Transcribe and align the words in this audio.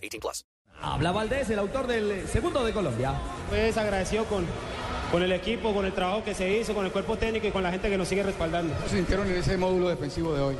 18 0.00 0.20
plus. 0.20 0.46
Habla 0.82 1.12
Valdés, 1.12 1.50
el 1.50 1.58
autor 1.58 1.86
del 1.86 2.26
segundo 2.26 2.64
de 2.64 2.72
Colombia. 2.72 3.12
Pues 3.50 3.76
agradecido 3.76 4.24
con, 4.24 4.46
con 5.12 5.22
el 5.22 5.32
equipo, 5.32 5.74
con 5.74 5.84
el 5.84 5.92
trabajo 5.92 6.24
que 6.24 6.34
se 6.34 6.50
hizo, 6.50 6.74
con 6.74 6.86
el 6.86 6.92
cuerpo 6.92 7.16
técnico 7.16 7.46
y 7.46 7.50
con 7.50 7.62
la 7.62 7.70
gente 7.70 7.90
que 7.90 7.98
nos 7.98 8.08
sigue 8.08 8.22
respaldando. 8.22 8.72
¿Cómo 8.74 8.88
se 8.88 8.96
sintieron 8.96 9.28
en 9.28 9.36
ese 9.36 9.56
módulo 9.56 9.88
defensivo 9.88 10.34
de 10.34 10.40
hoy? 10.40 10.56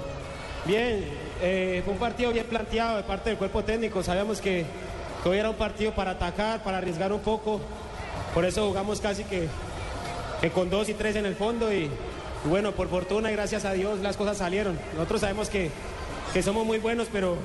Bien, 0.66 1.04
eh, 1.40 1.80
fue 1.84 1.94
un 1.94 1.98
partido 1.98 2.32
bien 2.32 2.44
planteado 2.46 2.98
de 2.98 3.02
parte 3.04 3.30
del 3.30 3.38
cuerpo 3.38 3.64
técnico. 3.64 4.02
Sabíamos 4.02 4.40
que, 4.42 4.66
que 5.22 5.28
hoy 5.28 5.38
era 5.38 5.48
un 5.48 5.56
partido 5.56 5.94
para 5.94 6.12
atacar, 6.12 6.62
para 6.62 6.78
arriesgar 6.78 7.12
un 7.12 7.20
poco. 7.20 7.60
Por 8.34 8.44
eso 8.44 8.68
jugamos 8.68 9.00
casi 9.00 9.24
que, 9.24 9.48
que 10.42 10.50
con 10.50 10.68
dos 10.68 10.90
y 10.90 10.94
tres 10.94 11.16
en 11.16 11.24
el 11.24 11.34
fondo 11.34 11.72
y, 11.72 11.84
y 12.44 12.48
bueno, 12.48 12.72
por 12.72 12.88
fortuna 12.88 13.30
y 13.30 13.34
gracias 13.34 13.64
a 13.64 13.72
Dios 13.72 14.00
las 14.00 14.18
cosas 14.18 14.36
salieron. 14.36 14.78
Nosotros 14.94 15.22
sabemos 15.22 15.48
que, 15.48 15.70
que 16.34 16.42
somos 16.42 16.66
muy 16.66 16.78
buenos, 16.78 17.08
pero, 17.10 17.36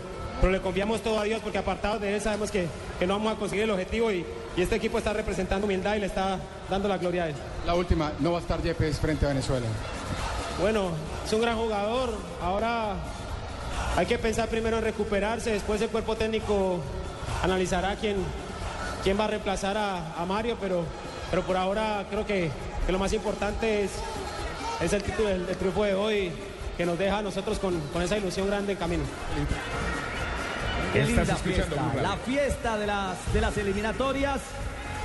pero 0.42 0.52
le 0.52 0.62
confiamos 0.62 1.02
todo 1.02 1.20
a 1.20 1.24
Dios 1.24 1.42
porque 1.42 1.58
apartados 1.58 2.02
de 2.02 2.16
él 2.16 2.22
sabemos 2.22 2.52
que, 2.52 2.68
que 3.00 3.08
no 3.08 3.16
vamos 3.16 3.34
a 3.34 3.36
conseguir 3.38 3.64
el 3.64 3.72
objetivo 3.72 4.12
y, 4.12 4.26
y 4.56 4.62
este 4.62 4.76
equipo 4.76 4.98
está 4.98 5.14
representando 5.14 5.66
humildad 5.66 5.96
y 5.96 6.00
le 6.00 6.06
está 6.08 6.40
dando 6.70 6.88
la 6.88 6.98
gloria 6.98 7.24
a 7.24 7.30
él. 7.30 7.36
La 7.66 7.74
última, 7.76 8.12
no 8.20 8.32
va 8.32 8.40
a 8.40 8.42
estar 8.42 8.62
Yepes 8.62 9.00
frente 9.00 9.26
a 9.26 9.30
Venezuela. 9.30 9.66
Bueno, 10.60 10.92
es 11.26 11.34
un 11.34 11.42
gran 11.42 11.58
jugador. 11.58 12.14
Ahora 12.42 12.96
hay 13.96 14.06
que 14.06 14.18
pensar 14.18 14.48
primero 14.50 14.78
en 14.78 14.84
recuperarse, 14.84 15.52
después 15.52 15.82
el 15.82 15.90
cuerpo 15.90 16.16
técnico 16.16 16.80
analizará 17.44 17.96
quién, 17.96 18.18
quién 19.04 19.20
va 19.20 19.26
a 19.26 19.28
reemplazar 19.28 19.78
a, 19.78 20.16
a 20.16 20.26
Mario, 20.26 20.58
pero, 20.60 20.84
pero 21.30 21.44
por 21.44 21.58
ahora 21.58 22.06
creo 22.10 22.26
que, 22.26 22.50
que 22.86 22.92
lo 22.92 23.00
más 23.00 23.14
importante 23.14 23.84
es, 23.84 23.92
es 24.82 24.94
el 24.94 25.02
título 25.04 25.30
del, 25.30 25.46
del 25.46 25.56
triunfo 25.58 25.84
de 25.84 25.94
hoy 25.96 26.32
que 26.78 26.86
nos 26.86 27.00
deja 27.00 27.20
a 27.20 27.22
nosotros 27.22 27.58
con, 27.58 27.80
con 27.94 28.02
esa 28.02 28.18
ilusión 28.18 28.48
grande 28.48 28.74
en 28.74 28.78
camino. 28.78 29.04
Qué 30.94 31.04
linda 31.06 31.36
fiesta. 31.36 31.94
La 32.02 32.18
fiesta 32.18 32.78
de 32.78 32.88
las, 32.88 33.34
de 33.34 33.42
las 33.42 33.58
eliminatorias. 33.58 34.42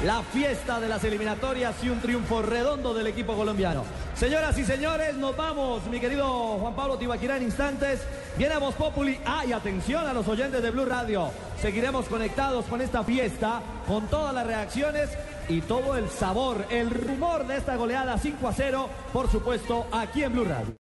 La 0.04 0.22
fiesta 0.22 0.80
de 0.80 0.88
las 0.88 1.04
eliminatorias 1.04 1.74
y 1.82 1.90
un 1.90 2.00
triunfo 2.00 2.40
redondo 2.40 2.94
del 2.94 3.06
equipo 3.06 3.36
colombiano. 3.36 3.84
Señoras 4.14 4.56
y 4.56 4.64
señores, 4.64 5.14
nos 5.16 5.36
vamos, 5.36 5.84
mi 5.86 6.00
querido 6.00 6.26
Juan 6.58 6.74
Pablo 6.74 6.96
Tibaquirá, 6.96 7.36
en 7.36 7.42
instantes. 7.42 8.00
Viene 8.38 8.56
Voz 8.56 8.74
Populi. 8.74 9.18
Ah, 9.26 9.44
y 9.46 9.52
atención 9.52 10.06
a 10.06 10.14
los 10.14 10.26
oyentes 10.26 10.62
de 10.62 10.70
Blue 10.70 10.86
Radio. 10.86 11.30
Seguiremos 11.60 12.06
conectados 12.06 12.64
con 12.64 12.80
esta 12.80 13.04
fiesta, 13.04 13.60
con 13.86 14.06
todas 14.06 14.32
las 14.32 14.46
reacciones 14.46 15.10
y 15.48 15.60
todo 15.62 15.96
el 15.96 16.08
sabor, 16.08 16.64
el 16.70 16.90
rumor 16.90 17.46
de 17.46 17.56
esta 17.56 17.76
goleada 17.76 18.16
5 18.16 18.48
a 18.48 18.52
0, 18.52 18.88
por 19.12 19.30
supuesto, 19.30 19.86
aquí 19.92 20.22
en 20.22 20.32
Blue 20.32 20.44
Radio. 20.44 20.74